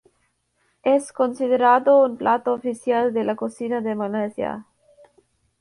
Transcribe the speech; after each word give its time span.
Es 0.81 1.13
considerado 1.13 2.03
un 2.03 2.17
plato 2.17 2.53
oficial 2.53 3.13
de 3.13 3.23
la 3.23 3.35
cocina 3.35 3.81
de 3.81 3.93
Malasia. 3.93 4.65